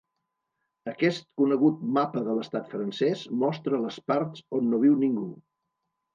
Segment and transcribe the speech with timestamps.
[0.91, 5.29] Aquest conegut mapa de l’estat francès mostra les parts on no viu ningú.